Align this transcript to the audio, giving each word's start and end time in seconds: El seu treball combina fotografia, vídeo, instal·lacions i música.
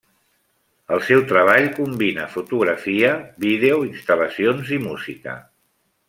El 0.95 1.01
seu 1.09 1.19
treball 1.31 1.67
combina 1.75 2.25
fotografia, 2.37 3.11
vídeo, 3.47 3.77
instal·lacions 3.93 4.73
i 4.79 4.85
música. 4.91 5.37